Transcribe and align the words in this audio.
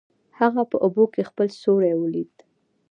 هغه 0.39 0.61
په 0.71 0.77
اوبو 0.85 1.03
کې 1.13 1.27
خپل 1.29 1.47
سیوری 1.61 1.93
ولید. 1.97 2.33